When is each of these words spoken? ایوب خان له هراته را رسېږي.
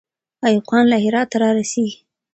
ایوب 0.45 0.65
خان 0.69 0.85
له 0.91 0.97
هراته 1.03 1.35
را 1.41 1.49
رسېږي. 1.57 1.97